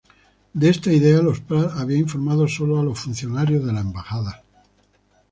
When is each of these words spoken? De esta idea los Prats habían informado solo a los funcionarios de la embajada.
De 0.55 0.67
esta 0.69 0.91
idea 0.91 1.21
los 1.21 1.41
Prats 1.41 1.77
habían 1.79 1.99
informado 1.99 2.47
solo 2.47 2.79
a 2.79 2.83
los 2.83 2.99
funcionarios 2.99 3.63
de 3.63 3.71
la 3.71 3.81
embajada. 3.81 4.41